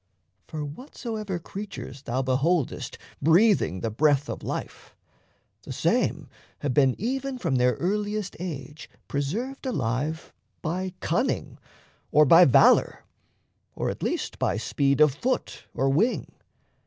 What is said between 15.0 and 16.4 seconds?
of foot or wing.